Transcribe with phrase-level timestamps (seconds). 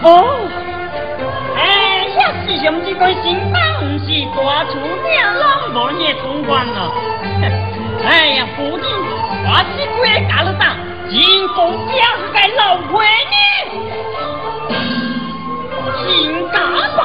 [0.00, 0.06] 哦，
[1.56, 3.58] 哎，呀，师兄这个新房
[3.98, 6.92] 是大厨娘老婆也通关了。
[8.06, 8.86] 哎呀，父亲，
[9.44, 10.76] 我是归来干了当，
[11.10, 11.56] 进宫
[11.88, 13.34] 家是该老闺女，
[16.06, 16.06] 新
[16.52, 16.56] 家
[16.96, 16.98] 饭，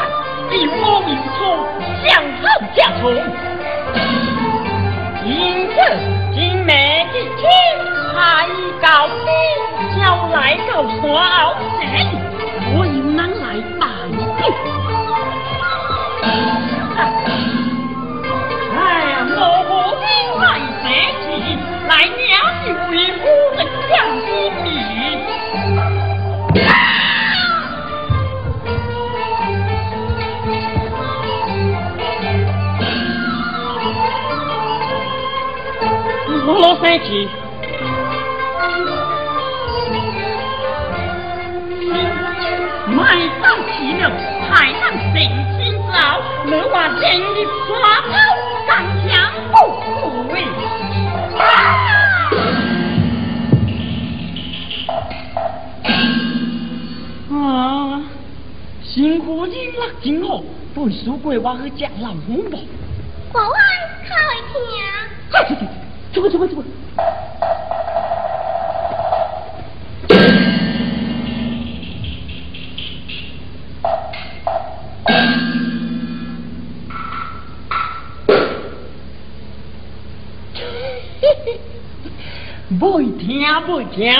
[0.51, 1.65] 一无名错，
[2.05, 2.43] 相好
[2.75, 3.03] 家宠，
[5.25, 5.75] 因此
[6.31, 7.41] 今妹的天
[8.13, 8.47] 还
[8.79, 8.85] 高
[9.25, 9.27] 低，
[9.99, 10.01] 叫
[10.31, 10.37] 来
[10.67, 11.91] 到山后城，我有人
[13.53, 13.57] 哎
[19.11, 19.39] 呀，我
[19.69, 19.71] 无
[20.01, 20.05] 名
[20.41, 20.43] 来
[20.81, 20.83] 社
[21.21, 21.29] 稷，
[21.87, 22.19] 来娘
[22.63, 23.21] 是为夫
[23.55, 23.57] 人
[23.91, 23.93] 讲
[24.25, 24.27] 心
[24.65, 24.67] 意。
[36.45, 37.29] 我老生气。
[46.53, 47.35] 招，你话今日
[47.67, 48.13] 耍头
[48.67, 48.71] 刚
[49.07, 49.11] 强
[49.51, 49.53] 不
[50.31, 50.31] 悔。
[57.31, 58.01] 啊！
[58.83, 60.43] 辛苦你落真好，
[60.75, 62.59] 本书过我去食老虎堡。
[63.31, 63.49] 保安
[64.07, 64.13] 开
[64.51, 64.53] 听。
[65.31, 65.61] 快去去，
[83.25, 84.13] 听袂听，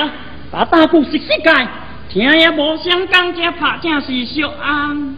[0.49, 1.67] 把大鼓识识界，
[2.09, 5.17] 听也无相讲，这拍正是小安。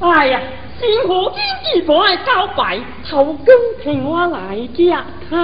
[0.00, 0.40] 哎呀，
[0.78, 4.94] 辛苦经济无爱告白，头更听我来接
[5.30, 5.36] 开。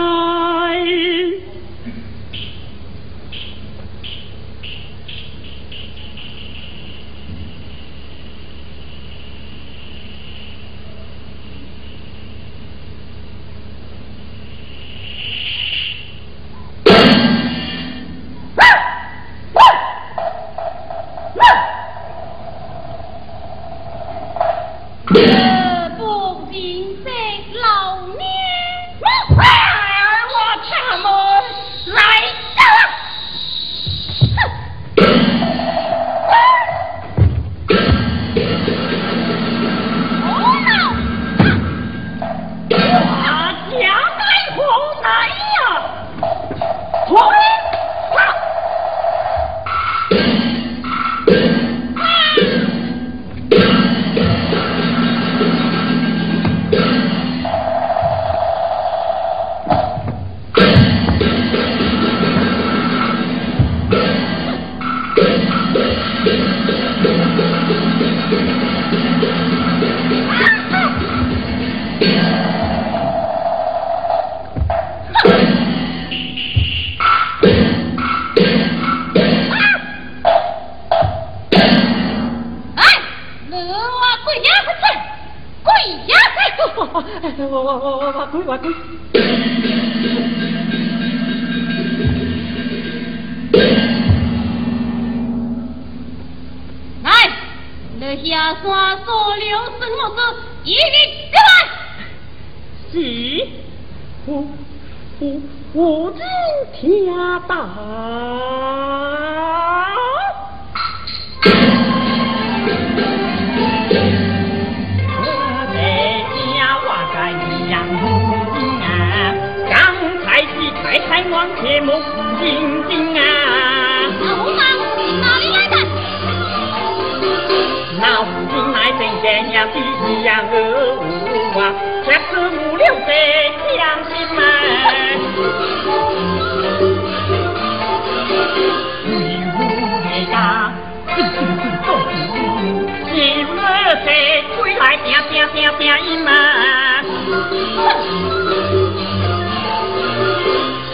[143.12, 143.62] 心儿
[144.04, 144.08] 在
[144.56, 146.30] 归来拼拼拼拼赢嘛。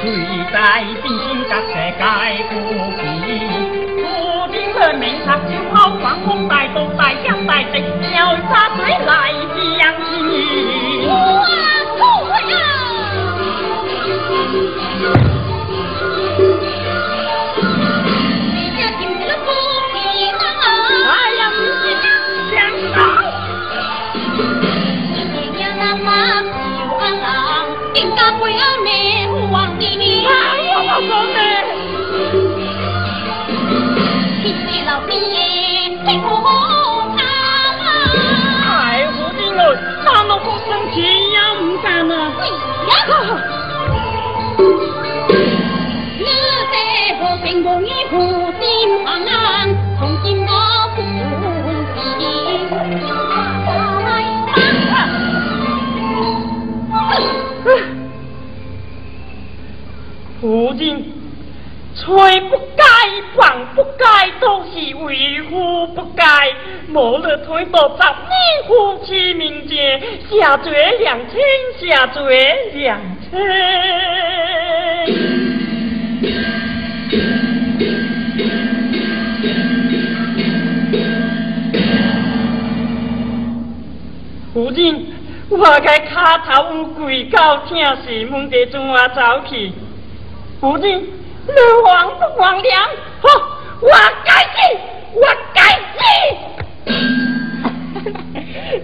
[0.03, 0.05] 谁
[0.53, 0.55] 在
[1.03, 2.03] 冰心隔世界
[2.51, 2.53] 不
[2.99, 3.01] 比？
[4.03, 4.05] 父
[4.53, 7.75] 亲的名察就好，放风带刀带枪带针，
[8.15, 9.33] 要杀谁来
[40.81, 42.33] 们不生气也唔干啊。
[42.41, 42.95] 哎呀！
[46.19, 46.25] 你
[46.71, 46.75] 在
[47.19, 48.15] 何心不你负
[48.61, 48.65] 心
[49.05, 49.31] 茫然，
[49.99, 50.49] 从今我
[50.97, 52.11] 不听。
[60.41, 61.05] 夫人，
[61.95, 62.83] 吹不该，
[63.37, 63.39] 放
[63.75, 64.71] 不该，都是
[65.05, 66.25] 为夫不该。
[66.89, 71.39] 莫了推到十年夫妻面前，下罪两清，
[71.79, 73.39] 下罪两清。
[84.53, 85.07] 夫人，
[85.49, 89.71] 我该卡头有跪到听事，问地怎啊走去？
[90.61, 91.01] 夫人，
[91.47, 91.53] 你
[91.85, 92.83] 忘不忘良？
[93.23, 93.29] 好，
[93.81, 93.89] 我
[94.25, 94.79] 该死，
[95.15, 95.23] 我
[95.55, 96.50] 该死！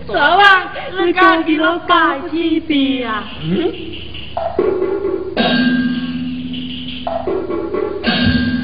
[0.07, 0.73] 走啊，
[1.05, 3.25] 你家己都该起病啊！
[3.43, 3.73] 嗯？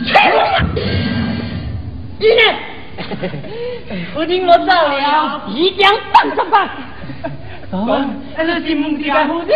[0.06, 0.14] 去！
[2.20, 2.40] 今天，
[4.14, 6.70] 夫人我走了，一定放上吧。
[7.72, 8.06] 走啊！
[8.36, 9.48] 那是孟家夫人，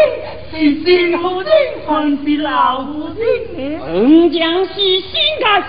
[0.51, 1.51] 是新夫人，
[1.87, 1.91] 还
[2.25, 3.79] 是老夫人？
[3.81, 5.63] 孟姜是新家，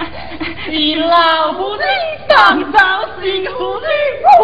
[0.64, 0.70] 是
[1.00, 1.86] 老夫人
[2.28, 2.78] 当造
[3.20, 3.88] 新夫人，
[4.38, 4.40] 我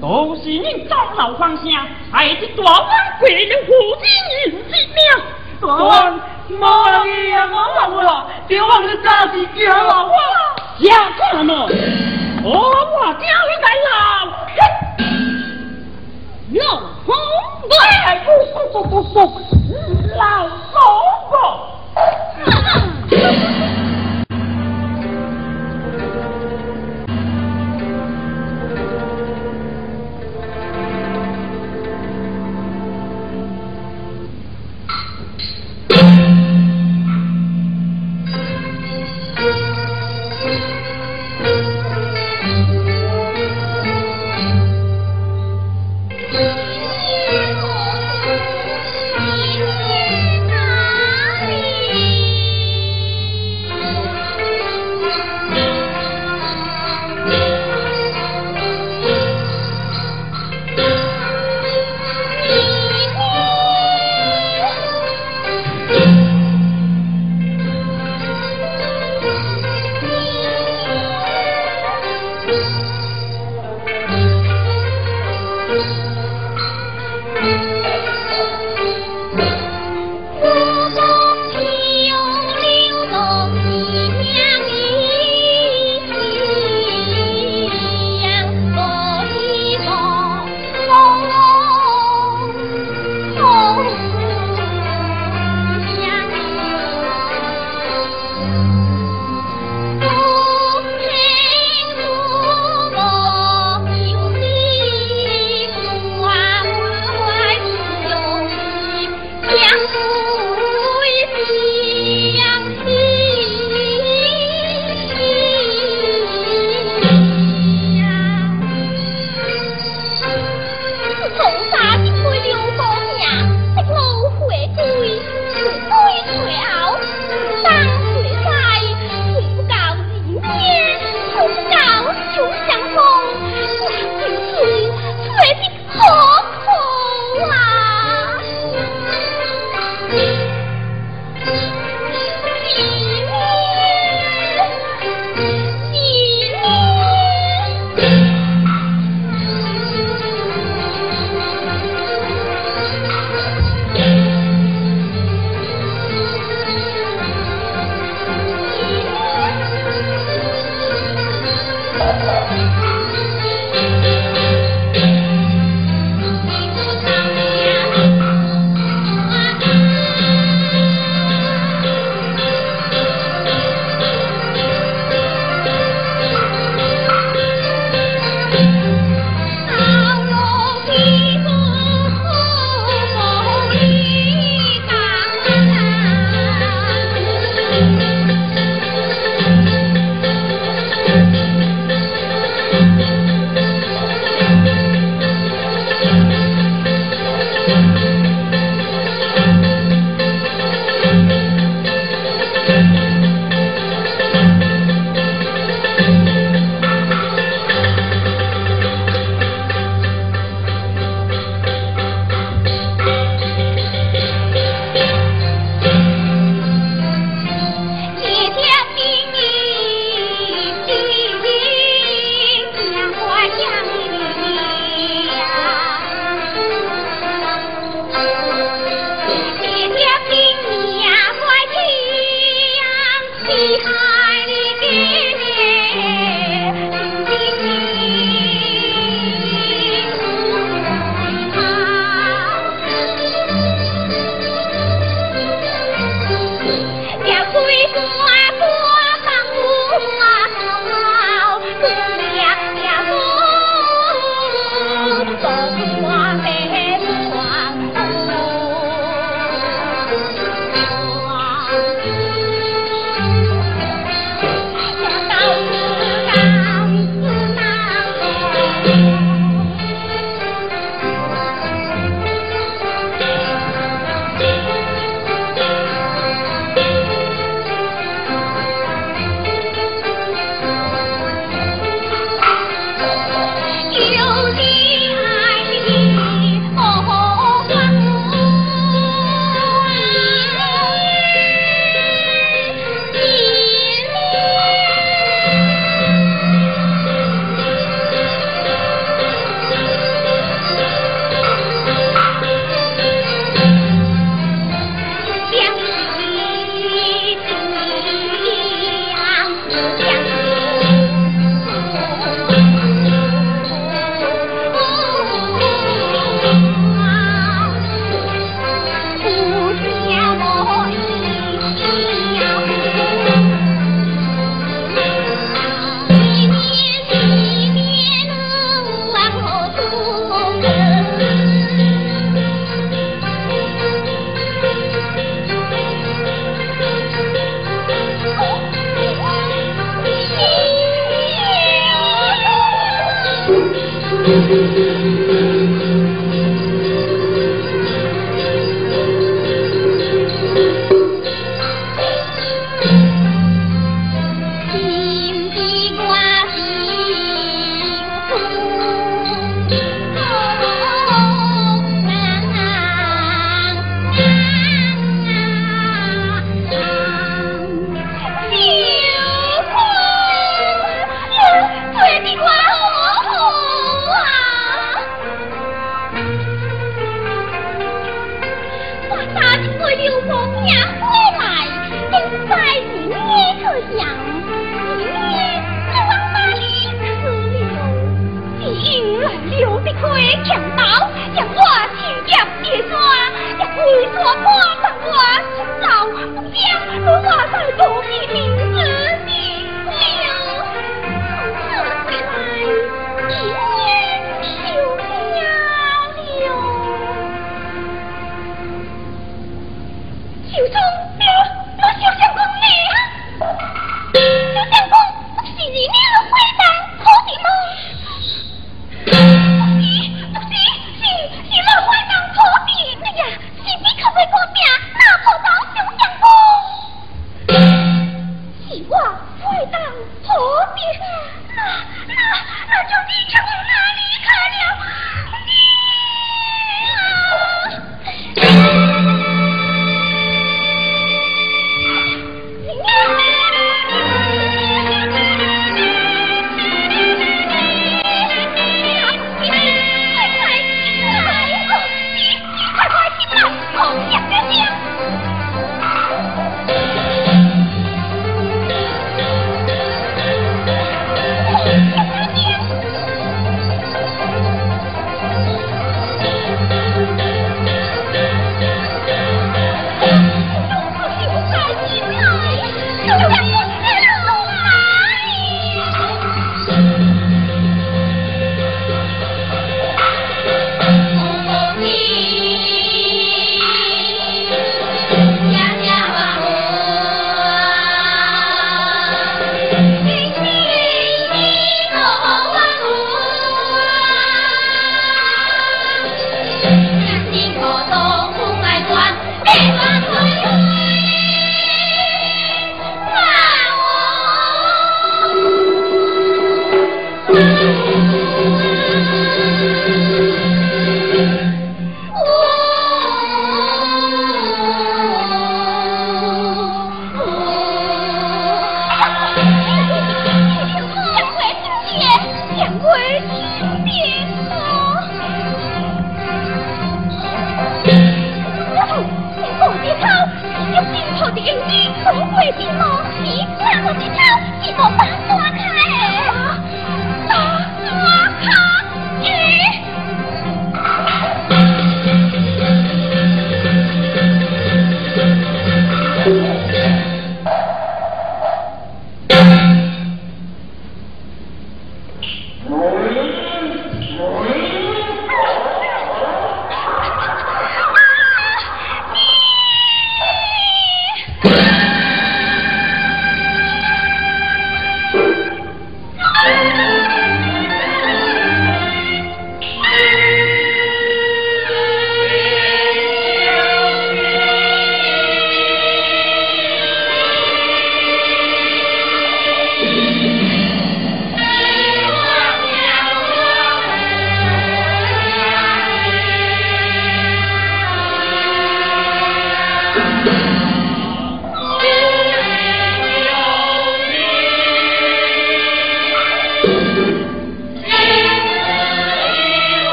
[0.00, 1.64] 都是你造老方向，
[2.12, 2.88] 害得大王
[3.20, 4.02] 贵人夫人
[4.68, 4.98] 一命。
[5.60, 9.90] 大王，莫意啊，莫忘我，别忘了早是叫我
[10.80, 10.86] 下
[11.32, 11.52] 什么？
[12.42, 13.90] 我我叫你来老，
[16.52, 17.14] 老公
[17.68, 17.70] 公，
[18.06, 18.28] 哎不
[18.82, 19.40] 不不不不，
[20.16, 20.78] 老公
[21.30, 21.34] 公。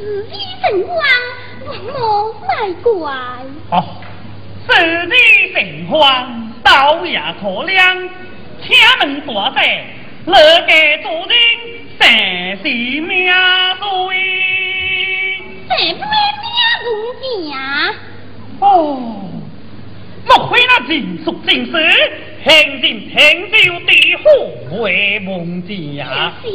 [0.00, 0.96] 是你神光，
[1.92, 2.90] 莫卖怪。
[3.70, 3.84] 哦，
[4.66, 4.70] 是
[5.06, 5.12] 你
[5.52, 8.08] 神光，倒也可怜，
[8.62, 9.60] 请问大帝，
[10.24, 11.36] 乐家主人
[12.00, 12.02] 谁
[12.62, 12.64] 是
[13.02, 13.10] 命
[13.78, 13.84] 对？
[15.68, 16.06] 谁不命
[16.84, 16.86] 如
[17.20, 17.22] 子？
[18.60, 18.68] 哦，
[20.26, 21.72] 莫非那人属金石？
[22.42, 22.48] 行
[22.80, 23.12] 人平
[23.50, 23.54] 朝
[23.86, 26.32] 地府为梦子呀？
[26.42, 26.48] 是。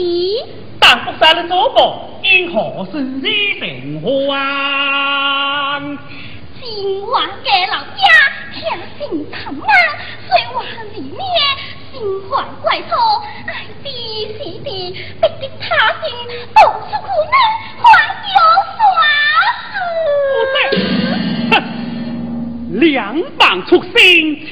[0.79, 5.97] 当福山的祖国，因何是日本王？
[6.61, 7.83] 今晚给老家
[8.53, 8.63] 天
[8.97, 9.73] 性疼啊，
[10.27, 11.19] 虽往里面
[11.91, 12.95] 心怀怪错，
[13.47, 13.49] 爱
[13.83, 13.89] 的
[14.39, 14.69] 惜的，
[15.21, 15.65] 逼得他
[16.01, 16.03] 心
[16.53, 17.35] 到处苦难，
[17.81, 17.83] 还
[18.33, 18.37] 有
[21.51, 21.53] 啥？
[22.79, 23.91] 两榜出身，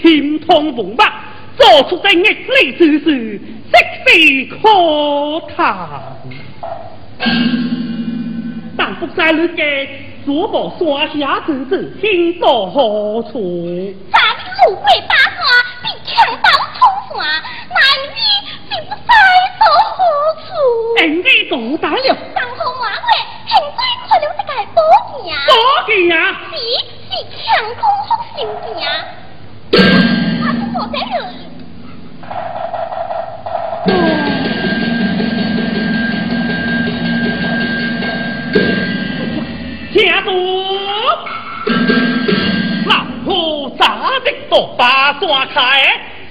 [0.02, 1.33] 情同盟吧。
[11.04, 13.34] 山下之子，心作何处？
[14.12, 14.20] 咱
[14.68, 15.42] 路过八卦，
[15.82, 16.12] 必强
[16.42, 17.22] 盗冲山，
[17.70, 17.78] 难
[18.14, 18.18] 知
[18.70, 19.12] 今在
[19.60, 19.62] 所
[19.92, 20.00] 何
[20.44, 20.48] 处？
[21.00, 22.00] 恩义多大了？
[22.06, 23.06] 上好万岁，
[23.48, 24.78] 现在看了这个宝
[25.24, 25.26] 剑。
[25.48, 25.52] 宝
[25.86, 26.16] 剑啊！
[26.52, 26.56] 是
[27.10, 27.42] 是强
[27.76, 28.40] 空福寿
[28.76, 28.82] 剑。
[29.76, 31.00] 我是何在
[39.92, 40.30] 听住！
[42.86, 42.92] 老
[43.26, 43.28] 夫
[43.80, 43.84] 早
[44.24, 45.58] 的夺把山开，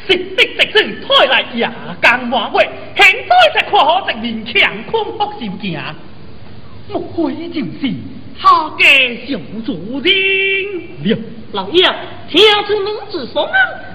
[0.06, 1.68] 实的直是推来夜
[2.00, 5.80] 间晚会，现在才看好一面强空福寿镜，
[6.88, 7.92] 莫非就是
[8.42, 8.84] 下家
[9.24, 10.12] 小主人
[11.04, 11.16] 了？
[11.52, 11.80] 老爷，
[12.28, 13.52] 听出名字说啊，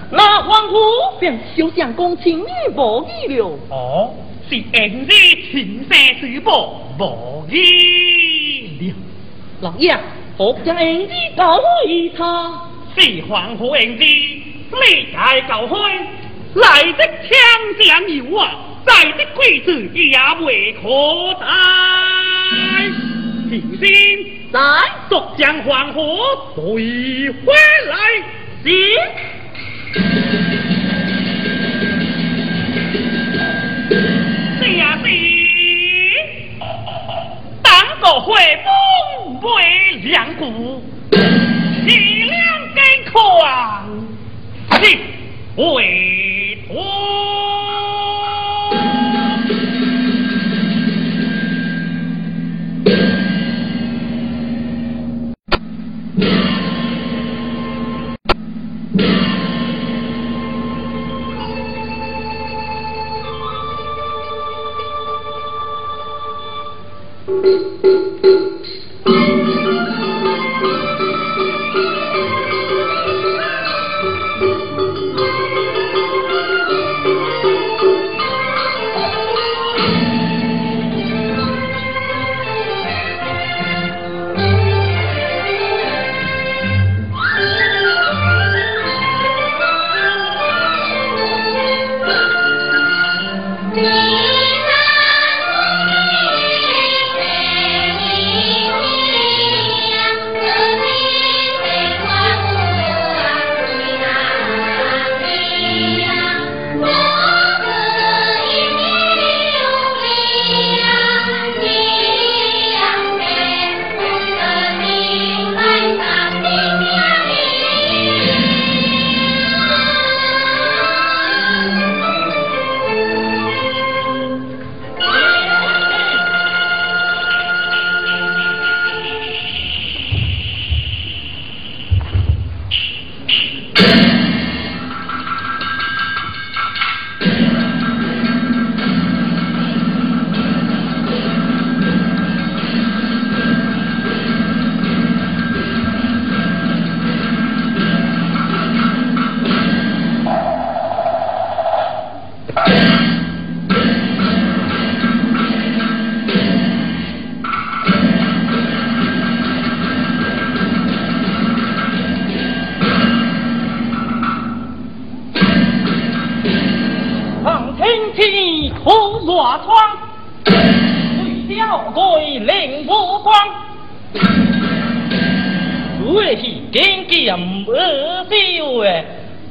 [0.09, 0.75] 那黄姑
[1.19, 3.45] 便休想讲情义无义了。
[3.69, 4.15] 哦，
[4.49, 5.11] 是恩日
[5.51, 8.95] 情深之宝无义了。
[9.59, 9.99] 老爷。
[10.37, 12.69] 何将恩子交与他？
[12.95, 15.75] 是黄河恩子，历代教诲，
[16.53, 17.35] 来的枪
[17.79, 18.55] 将有啊，
[18.85, 20.87] 在的贵子也未可
[21.39, 21.47] 待。
[23.49, 24.59] 平心在，
[25.09, 26.01] 速将黄河
[26.55, 27.53] 退回
[27.87, 27.97] 来。
[28.63, 28.71] 行。
[34.59, 35.07] 是呀是，
[37.61, 38.33] 当个会
[38.63, 39.47] 风为。
[40.03, 40.81] 两股
[41.11, 41.89] 气
[42.23, 42.35] 量
[42.75, 42.79] 更
[43.11, 44.07] 狂，
[44.71, 44.75] 是
[45.55, 47.26] 为托。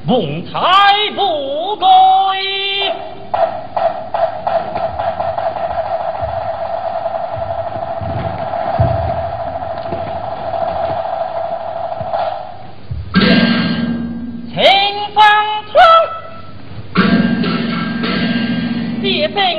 [0.09, 0.53] 文采
[1.17, 1.87] 不改。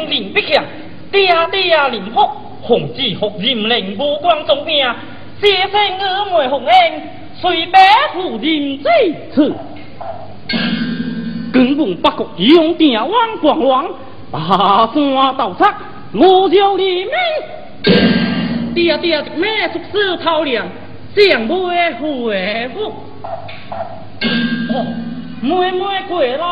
[0.09, 0.63] 林不强，
[1.11, 2.21] 爹爹林福，
[2.61, 4.87] 红子福任令无光中命，
[5.41, 6.69] 写生峨眉红英，
[7.41, 7.77] 随白
[8.13, 8.89] 虎任子
[9.33, 9.53] 次。
[11.77, 13.87] 根本八国用电王国王，
[14.31, 15.71] 大山斗策，
[16.13, 17.11] 我叫李明。
[18.73, 20.65] 爹爹咩出世透亮，
[21.15, 22.91] 相妹回复。
[24.73, 24.85] 哦，
[25.39, 26.47] 妹妹归来。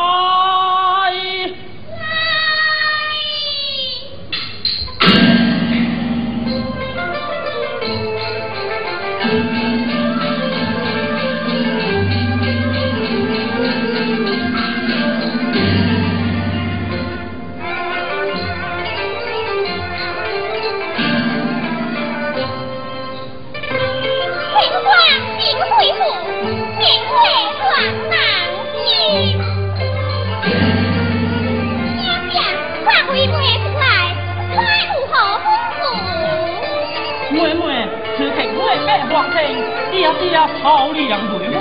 [39.96, 41.56] 爹爹好两妹妹，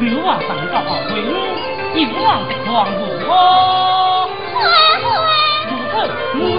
[0.00, 1.10] 留我等到后悔，
[1.94, 2.98] 永往的光复
[3.30, 4.28] 哦。
[4.52, 4.58] 乖
[5.94, 5.96] 乖，
[6.34, 6.58] 妹妹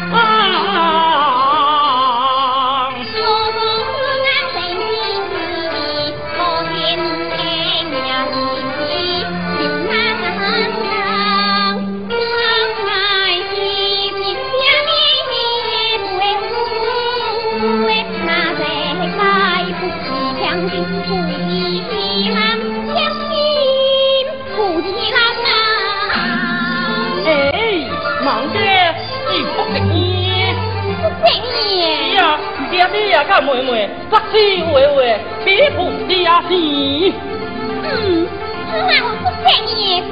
[39.23, 40.11] 不骗你也是。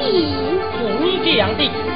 [0.79, 1.88] 不这样的。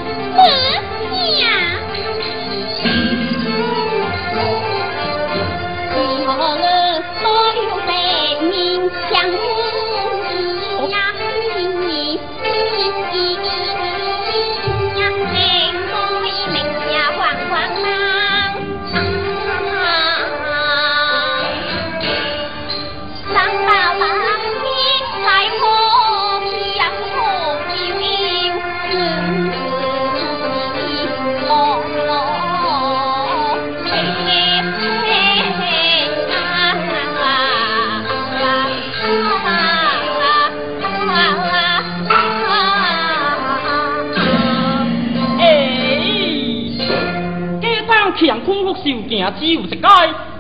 [49.32, 49.78] 只有一届，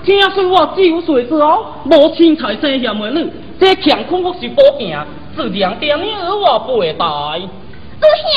[0.03, 3.29] 听说我九岁之后无亲才生下妹女，
[3.59, 4.97] 这强空腹受保惊，
[5.36, 7.05] 自然点你而我背带。
[7.05, 8.27] 如兄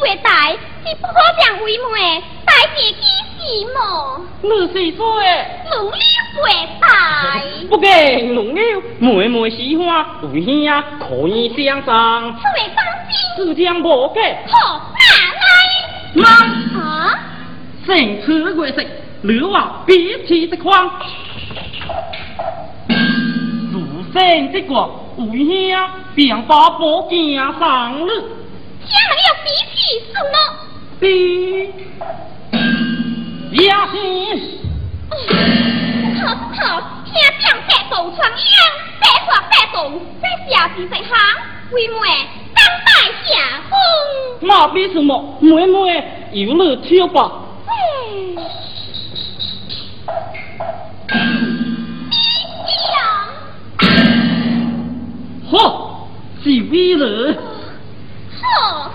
[0.00, 0.52] 背带，
[0.84, 2.94] 是不可将为妹带自己
[3.30, 3.38] 死
[3.72, 4.20] 么？
[4.42, 5.06] 你是说，
[5.70, 5.96] 龙溜
[6.42, 6.44] 背
[6.80, 6.86] 带，
[7.68, 7.86] 不给
[8.32, 13.14] 龙溜，妹妹喜欢为兄可以相赠，此为放心。
[13.36, 14.20] 自将无假。
[14.48, 15.46] 好，拿来。
[16.14, 17.18] 妈，啊？
[17.86, 18.82] 生此月色，
[19.26, 20.86] 女娃彼此一宽。
[22.86, 22.92] 自
[24.12, 24.74] 生这个
[25.16, 25.74] 为兄
[26.14, 28.12] 便把宝剑上了。
[28.84, 28.92] 将
[29.24, 29.80] 要比起
[30.12, 30.36] 什么？
[33.50, 33.96] 比亚心。
[36.20, 36.62] 好好，
[37.06, 37.10] 听
[37.40, 38.36] 将白道传央，
[39.00, 39.74] 白发白动，
[40.20, 41.08] 在下是在行，
[41.72, 41.94] 为妹
[42.54, 42.90] 当拜
[43.24, 43.32] 下
[43.70, 43.72] 风。
[44.42, 45.38] 那比什么？
[45.40, 47.32] 妹妹有了挑吧。
[47.66, 48.36] 嘿，
[50.06, 50.10] 比
[55.50, 56.08] 好，
[56.42, 57.34] 是为了。
[58.42, 58.90] 好。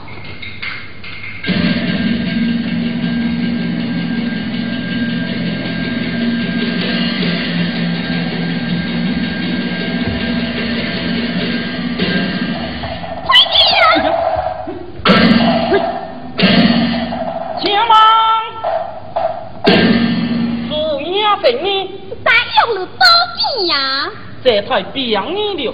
[21.52, 22.32] 你，再
[22.62, 23.02] 用了多
[23.58, 23.76] 钱呀？
[24.44, 25.74] 这太便宜了。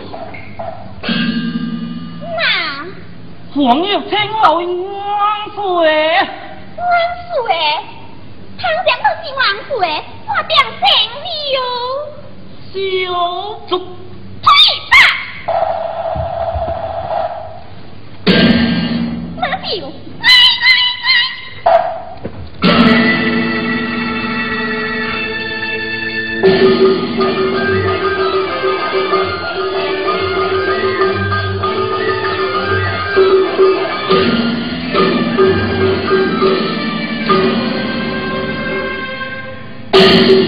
[2.38, 2.39] 那
[3.53, 4.63] 黄要请我万
[5.55, 5.59] 岁。
[6.78, 6.84] 万
[7.32, 7.55] 岁！
[8.57, 9.71] 倘讲到是万岁，
[10.28, 10.82] 我便胜
[11.23, 11.59] 利哦。
[12.73, 12.76] 小
[13.69, 13.71] 卒，
[14.41, 14.45] 退
[14.91, 14.93] 吧！
[19.38, 19.69] 那就
[20.19, 20.28] 来
[20.61, 20.65] 来
[21.65, 21.94] 来！
[27.16, 27.24] 先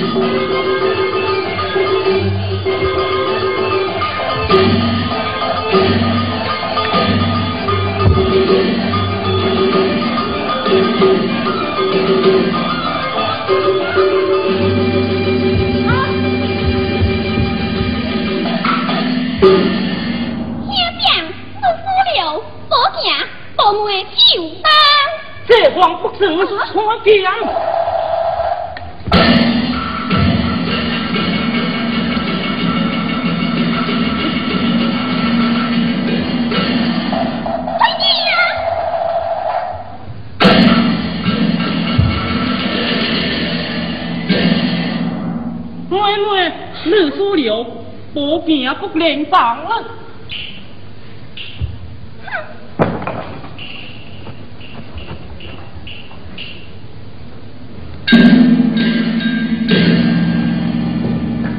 [48.80, 49.84] 不连上了。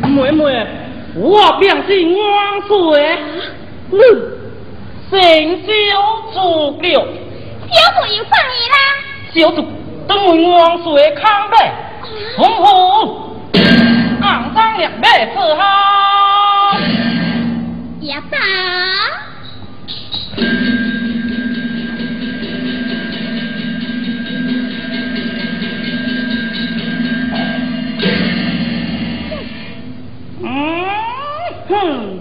[0.03, 0.67] 妹妹，
[1.15, 3.19] 我便是万岁，
[3.91, 3.99] 你
[5.11, 5.19] 成
[5.65, 5.73] 就
[6.33, 6.37] 足
[6.81, 6.87] 了。
[7.71, 8.77] 小鬼有放你啦！
[9.33, 9.57] 小主
[10.09, 11.73] 等为王岁康拜，
[12.37, 12.65] 红虎
[14.23, 15.07] 昂上两倍
[15.37, 16.28] 伺候。
[18.09, 18.39] 也打。
[30.41, 30.47] 嗯
[31.69, 32.19] 哼，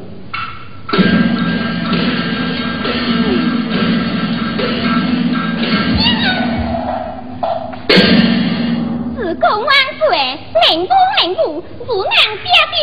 [9.16, 10.38] 自贡万岁，
[10.70, 12.12] 领公领父，如难
[12.44, 12.78] 爹爹，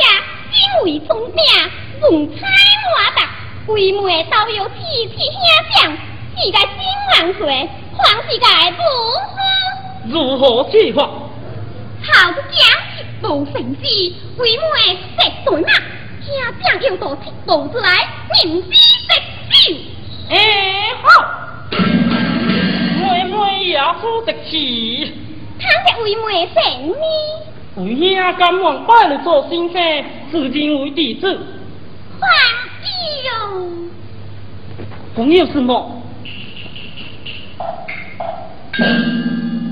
[0.51, 1.37] 今为中兵，
[2.01, 2.03] 逢
[2.35, 2.47] 差
[3.67, 4.75] 为妹都有气
[5.09, 5.41] 气兄
[5.73, 5.97] 长，
[6.37, 6.69] 是个新
[7.17, 8.45] 人岁，还是个
[8.77, 8.83] 不
[9.31, 9.35] 好。
[10.07, 11.03] 如何计划？
[12.03, 15.69] 好的讲，无成事，为妹食对嘛，
[16.21, 16.29] 兄
[16.63, 17.89] 长要到七步之来，
[18.45, 18.75] 明知直
[19.49, 20.35] 招。
[20.35, 20.35] 哎
[21.03, 21.07] 好，
[23.01, 23.97] 妹妹也好
[24.27, 25.15] 得起。
[25.59, 26.95] 倘若为妹胜呢？
[27.77, 31.41] 为兄甘愿拜你做先生，自今为弟子。
[35.15, 36.03] 朋友是么？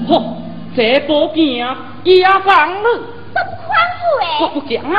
[0.07, 0.23] 嚯，
[0.77, 1.45] 这宝剑
[2.05, 2.41] 也上
[2.83, 3.01] 了，
[3.33, 3.69] 不宽
[4.41, 4.49] 我。
[4.51, 4.97] 不讲啊，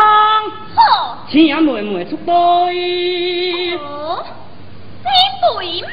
[0.76, 1.26] 好。
[1.30, 2.32] 请妹妹出队。
[3.78, 4.24] 哦，
[5.04, 5.10] 这
[5.56, 5.88] 对嘛？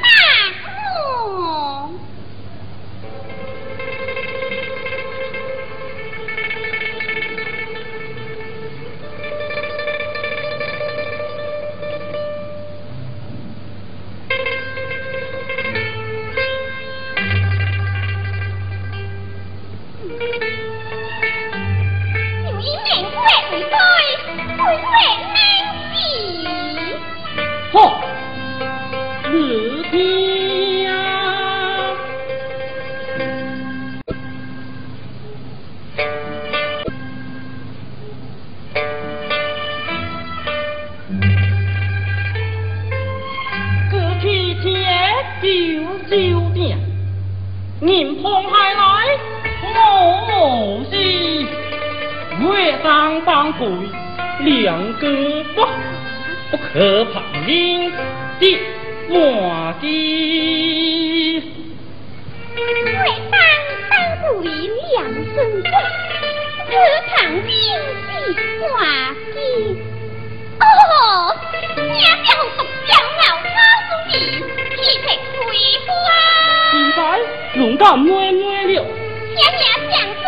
[1.16, 1.90] 哦。
[23.60, 23.74] 对
[24.56, 24.80] 对为
[25.32, 25.36] 难
[25.94, 25.96] 兮。
[27.72, 27.74] 好，
[29.30, 29.34] 你
[29.90, 29.94] 听，
[43.90, 44.24] 过去
[44.62, 44.64] 这
[45.40, 45.44] 旧
[46.08, 46.10] 旧
[46.54, 46.78] 店，
[47.80, 47.88] 人
[48.22, 48.78] 碰海来，
[49.74, 49.74] 我
[50.90, 51.59] 是。
[52.82, 53.68] 当当鬼，
[54.40, 55.06] 两个
[55.54, 55.66] 不
[56.50, 57.92] 不可旁人
[58.40, 58.58] 的
[59.08, 59.82] 马的。
[62.56, 62.60] 为
[63.30, 63.32] 当
[63.90, 63.92] 当
[64.32, 65.68] 鬼两身骨，
[66.66, 66.70] 可
[67.08, 67.44] 旁人
[68.06, 68.10] 的
[68.74, 68.76] 马
[69.34, 69.38] 的。
[70.60, 70.62] 哦，
[71.76, 71.82] 家
[72.24, 73.48] 教独将老操
[74.08, 74.18] 之意，
[74.76, 75.06] 气魄
[75.44, 75.48] 恢
[75.84, 76.12] 复啊！
[76.72, 76.98] 现在
[77.56, 78.76] 龙家妹妹了，
[79.36, 80.18] 家家讲出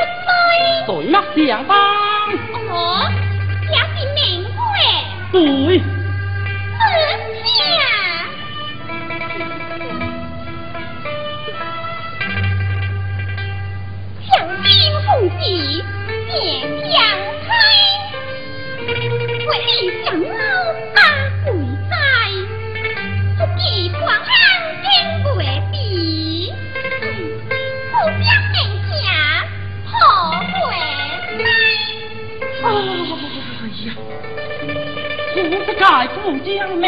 [0.53, 0.85] 来。
[0.87, 1.77] 谁那相当？
[2.71, 3.09] 哦，
[3.67, 4.61] 这是名贵。
[5.33, 5.79] 对，
[7.45, 7.81] 是呀。
[14.29, 14.31] 强
[14.63, 14.71] 劲
[15.07, 15.09] 风
[15.41, 15.43] 气，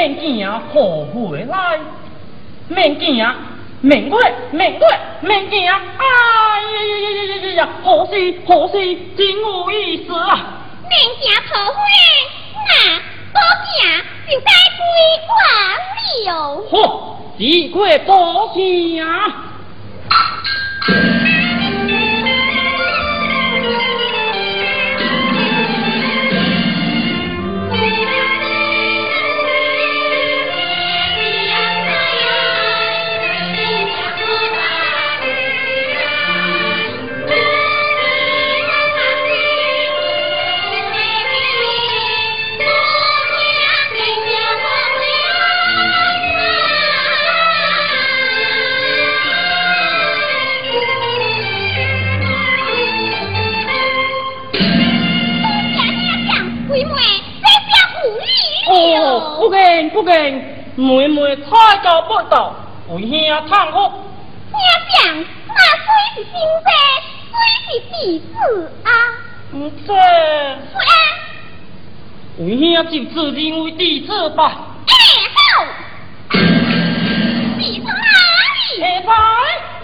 [0.04, 1.80] 免惊何回来？
[2.68, 3.36] 免惊啊，
[3.80, 4.86] 免过，免过，
[5.22, 5.80] 免惊啊！
[5.96, 7.68] 哎呀呀呀呀呀呀呀！
[7.82, 8.12] 何事
[8.46, 8.72] 何事？
[9.16, 10.60] 真有意思啊！
[10.82, 11.80] 命行桃花，
[12.68, 13.00] 那
[13.32, 13.72] 多行
[14.28, 14.82] 就该归
[15.26, 15.32] 还
[16.26, 16.32] 了。
[16.70, 16.76] 嚯，
[17.38, 19.02] 只怪多惊！
[59.94, 60.42] 不紧不紧，
[60.74, 62.52] 妹妹太高不到，
[62.88, 63.78] 为兄叹哭。
[64.50, 64.58] 兄
[64.90, 65.86] 长，那虽
[66.16, 66.34] 是新
[66.64, 66.66] 生，
[67.30, 68.34] 虽是弟子
[68.82, 68.90] 啊。
[69.52, 69.98] 唔这，是
[70.74, 70.90] 啊。
[72.38, 74.42] 为兄就自认为弟子吧。
[74.88, 74.92] 哎
[75.32, 75.64] 好，
[77.56, 78.80] 弟子哪里？
[78.80, 79.08] 下台。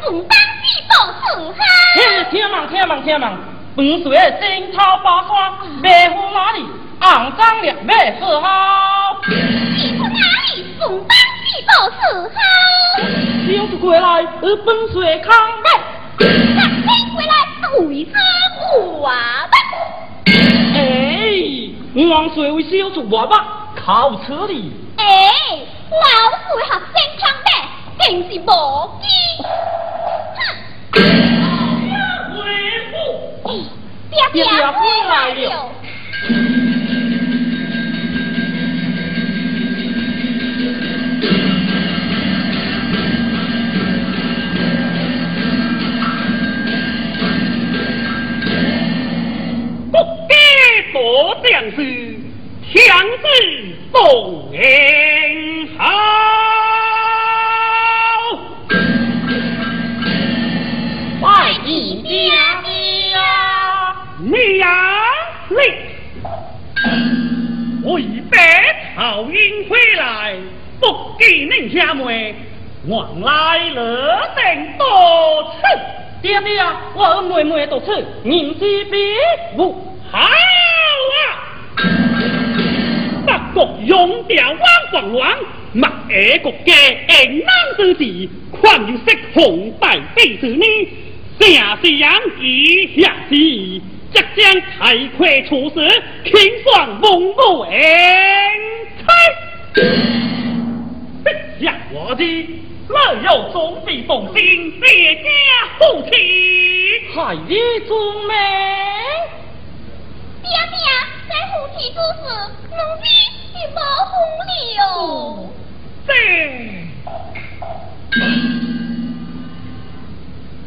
[0.02, 1.58] 总当地保存好。
[1.94, 3.38] 嘿，听忙听忙听忙，
[3.76, 4.08] 本水
[4.40, 5.50] 惊涛八卦，
[5.80, 6.66] 白虎哪里？
[7.00, 9.20] 肮脏了，没事好。
[10.20, 11.94] 哪里送当地保持
[12.28, 12.38] 好？
[13.46, 14.04] 小子归来，
[14.42, 15.66] 而本水康北。
[16.54, 17.32] 那飞回来，
[17.86, 18.14] 为何
[19.00, 19.04] 话
[19.50, 19.54] 吧？
[20.74, 20.78] 哎，
[22.08, 23.34] 王水为小子话吧，
[23.74, 24.72] 靠此理。
[24.96, 25.02] 哎，
[25.90, 25.96] 老
[26.30, 27.48] 水学生康北，
[28.06, 28.42] 定是无
[29.00, 29.04] 机。
[30.92, 30.96] 哼！
[32.36, 32.38] 回
[32.90, 32.92] 复。
[34.10, 35.69] 爹爹回来了。
[71.20, 72.34] 不记恁兄妹，
[72.88, 75.60] 往来乐定多次。
[76.22, 76.64] 爹爹，
[76.94, 77.92] 我妹妹多次，
[78.24, 78.98] 人之别
[79.58, 79.70] 无。
[80.10, 81.84] 好啊！
[83.26, 84.58] 北国勇调汪
[84.92, 85.38] 黄王，
[85.74, 86.72] 莫爱国家。
[86.72, 90.64] 硬朗之地，况有识红大地之呢？
[91.38, 91.48] 正
[91.82, 92.10] 是人
[92.40, 93.82] 以下之意，
[94.14, 95.86] 即将太快处死，
[96.24, 96.32] 轻
[96.64, 97.74] 爽蒙武恩
[99.04, 100.29] 差。
[101.92, 102.22] 我的
[102.88, 105.22] 老友总比动心，别家
[105.78, 106.10] 夫妻，
[107.12, 108.32] 害你宗命。
[110.42, 110.78] 爹爹，
[111.28, 112.22] 在夫妻之事，
[112.70, 113.04] 奴婢
[113.50, 113.76] 是无
[114.06, 114.14] 风
[114.76, 114.80] 了。
[116.06, 116.10] 这，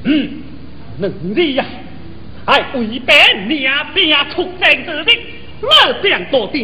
[0.04, 0.12] 嗯，
[1.00, 1.04] 奴
[1.34, 1.66] 婢呀，
[2.46, 5.10] 还为本娘爹出征之日，
[5.62, 5.68] 我
[6.08, 6.62] 想多点，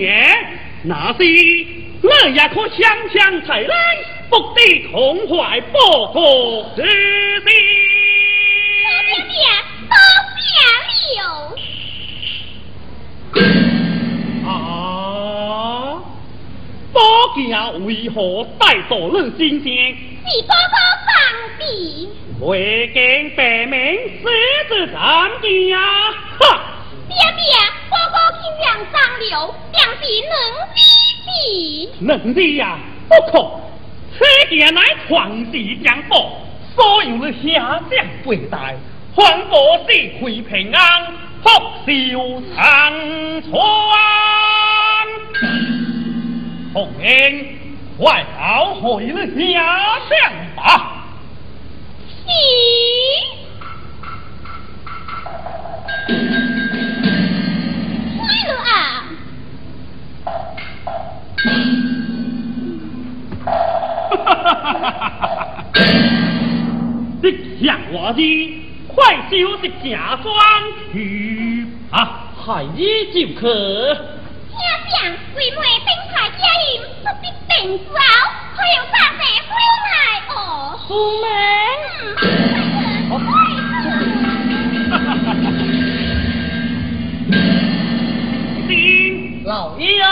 [0.83, 1.23] 那是
[2.01, 2.79] 我也可想
[3.13, 3.75] 想才来，
[4.29, 7.45] 不得痛怀报国之心。
[9.07, 9.33] 爹爹，
[9.89, 9.95] 多
[10.37, 10.39] 谢
[11.19, 11.23] 了。
[14.47, 14.49] 啊！
[16.93, 16.97] 宝
[17.35, 17.39] 剑
[17.85, 18.17] 为何
[18.59, 19.67] 带到你身前？
[19.95, 20.75] 是哥哥
[21.05, 21.09] 放
[21.57, 21.61] 的。
[22.41, 22.97] 未见
[23.35, 23.77] 白明
[24.21, 24.23] 狮
[24.69, 24.97] 子斩
[25.41, 25.75] 剑呀！
[26.39, 26.41] 哈！
[27.07, 27.41] 爹爹，
[27.89, 28.15] 哥哥
[28.63, 29.31] 阳上流，
[29.73, 30.31] 两地能
[30.75, 30.77] 比
[31.25, 31.27] 比。
[31.99, 32.77] 能比呀，
[33.07, 33.37] 不可。
[34.19, 36.13] 此地乃皇帝疆土，
[36.75, 38.75] 所有的下将辈待，
[39.15, 41.05] 皇国子嗣平安，
[41.41, 41.49] 福
[41.85, 42.91] 寿长
[43.43, 43.53] 存。
[46.73, 47.57] 红英，
[47.97, 51.05] 快好回了下将吧。
[67.91, 68.21] 我的
[68.87, 70.27] 快修的假装
[70.91, 72.31] 去啊！
[72.35, 72.81] 害你
[73.13, 73.47] 就可。
[75.35, 76.69] 为妹兵牌家人
[77.03, 77.07] 不
[78.55, 79.51] 还有大姐回
[79.85, 79.91] 来
[80.29, 80.35] 哦。
[80.87, 80.89] 苏
[81.21, 81.25] 妹。
[88.67, 88.73] 嗯，
[89.45, 90.07] 老爷啊，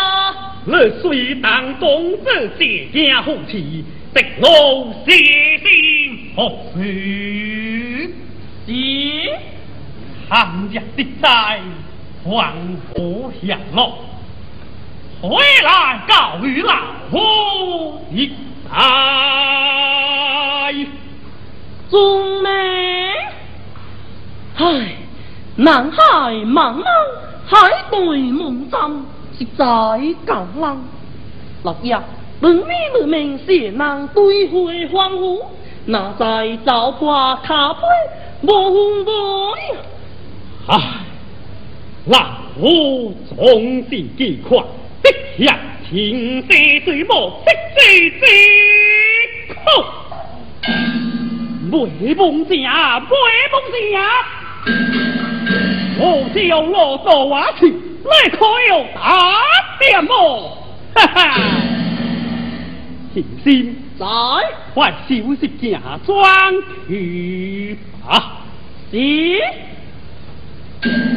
[0.66, 0.72] 你
[1.02, 1.46] 虽当
[1.80, 3.86] 中这谢家夫妻。
[4.14, 4.46] 直路
[5.06, 5.12] 谢
[5.60, 5.66] 心
[6.36, 6.38] 何
[6.74, 7.47] 须？
[10.28, 11.62] 是寒日的灾，
[12.24, 12.54] 黄
[12.94, 13.94] 河下落，
[15.22, 16.74] 回来告与老
[17.10, 18.32] 夫一
[18.70, 18.76] 拜。
[21.90, 22.50] 宗妹，
[24.58, 24.96] 唉，
[25.56, 26.84] 南海茫茫，
[27.46, 29.06] 海对梦中，
[29.40, 29.66] 实在
[30.26, 30.78] 感人。
[31.64, 31.98] 老爷。
[32.40, 35.44] 本命的名是能对会欢呼，
[35.86, 37.80] 那在造化卡背
[38.44, 39.08] 无风无
[40.70, 40.78] 唉，
[42.08, 42.20] 老
[42.54, 44.66] 夫从事计划，
[45.02, 45.10] 的
[45.40, 45.58] 向
[45.90, 47.48] 天地水木息
[47.80, 48.26] 息之
[49.54, 49.58] 苦，
[51.72, 53.16] 未梦家，未
[53.54, 53.56] 梦
[53.94, 53.96] 家，
[56.00, 59.40] 我叫我做话去，你可有打
[59.80, 60.12] 点么？
[60.96, 61.40] 哈哈。
[63.14, 64.06] 平心在，
[64.74, 66.54] 快收拾假装
[66.90, 68.42] 去吧。
[68.92, 68.98] 是。
[70.86, 71.17] you.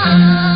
[0.00, 0.47] 嗯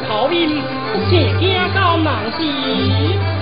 [0.00, 0.62] 头命，
[1.08, 3.33] 是惊到人氏。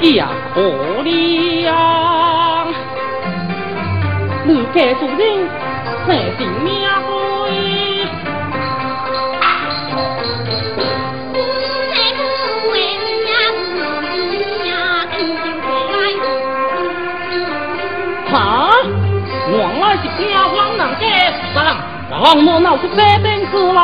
[0.00, 0.60] 呀，可
[1.02, 2.66] 怜啊！
[4.72, 5.48] 该主人
[6.06, 6.68] 在对面，
[7.06, 7.48] 我
[13.28, 13.30] 呀，
[14.64, 14.70] 呀，
[15.92, 15.94] 来。
[18.32, 18.34] 啊！
[19.50, 21.38] 原来是小黄人，该死，
[22.10, 22.14] 我
[22.60, 23.78] 闹出白丁子来。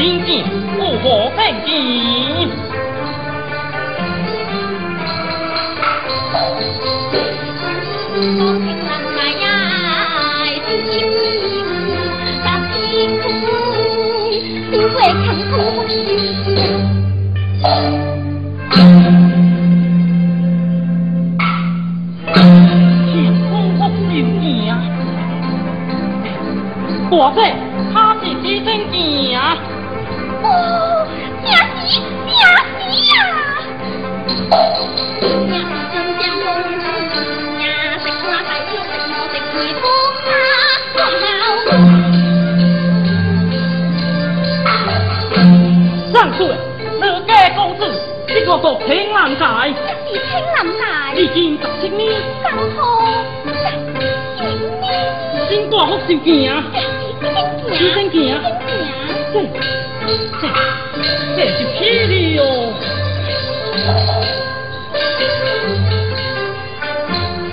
[0.00, 0.44] 金剑，
[0.78, 1.30] 怒火。
[17.60, 18.09] 不。
[56.06, 56.54] 新大福寿见啊！
[57.72, 58.36] 几真见啊？
[59.32, 59.34] 这
[60.40, 60.42] 这
[61.36, 61.78] 这是霹
[62.08, 62.42] 雳哦！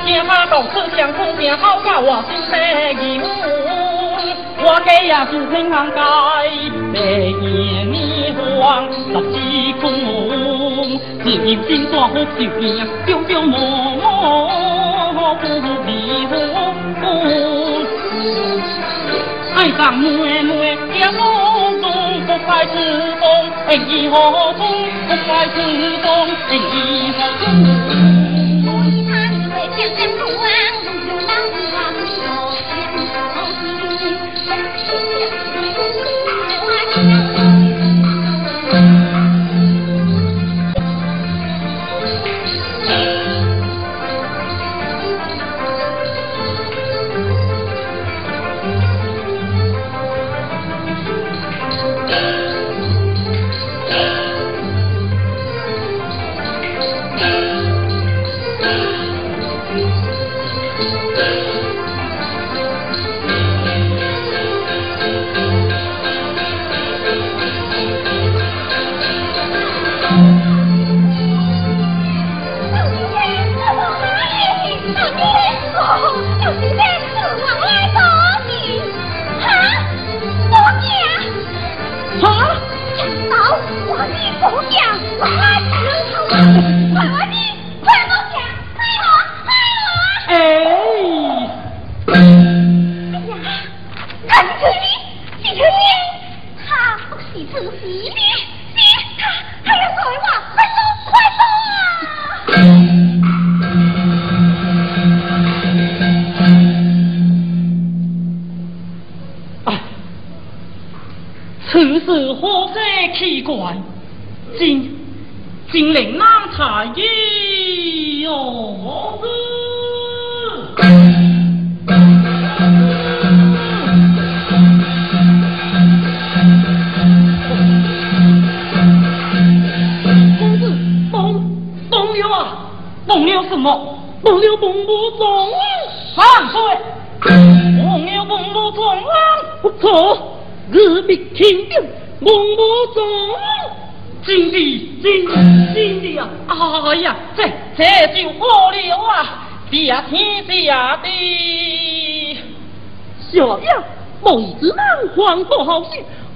[0.06, 2.56] 听他同此相空命好到我心底
[3.04, 3.22] 义
[4.60, 6.00] 我家也是平安街，
[6.94, 6.96] 白
[7.40, 7.96] 年年
[8.60, 9.34] 黄十四
[9.80, 9.86] 公，
[11.24, 12.66] 只因心大福寿见，
[13.06, 13.58] 朝朝暮暮
[17.00, 17.57] 不。
[19.68, 21.92] 爱上妹妹，家中中
[22.26, 22.74] 不快自
[23.20, 24.66] 动，恩义何中
[25.10, 25.58] 不快自
[26.02, 28.17] 动，恩义何中。
[70.10, 70.47] 黄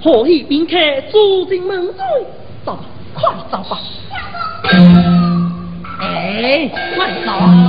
[0.02, 0.72] 何以宾客
[1.12, 1.96] 住进门中？
[2.64, 2.84] 走吧，
[3.14, 3.78] 快走吧！
[6.00, 7.61] 哎，快走啊！